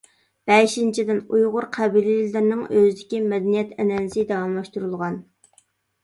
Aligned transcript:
بەشىنچىدىن، 0.51 1.17
ئۇيغۇر 1.33 1.65
قەبىلىلىرىنىڭ 1.75 2.63
ئۆزىدىكى 2.63 3.19
مەدەنىيەت 3.33 3.75
ئەنئەنىسى 3.83 4.23
داۋاملاشتۇرۇلغان. 4.31 5.19